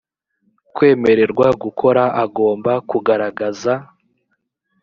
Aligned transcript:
kwemererwa 0.75 1.47
gukora 1.63 2.03
agomba 2.23 2.71
kugaragaza 2.89 3.73